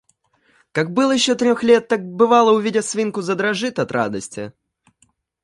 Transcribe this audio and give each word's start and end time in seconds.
Как 0.71 0.89
был 0.91 1.11
еще 1.11 1.35
трех 1.35 1.61
лет, 1.61 1.87
так, 1.87 2.03
бывало, 2.03 2.53
увидя 2.53 2.81
свинку, 2.81 3.21
задрожит 3.21 3.77
от 3.77 3.91
радости. 3.91 4.51